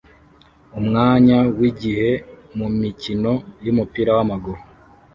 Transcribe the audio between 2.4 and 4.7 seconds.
mumikino yumupira wamaguru